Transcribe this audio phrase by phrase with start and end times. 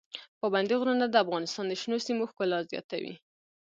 [0.39, 3.13] پابندي غرونه د افغانستان د شنو سیمو ښکلا زیاتوي.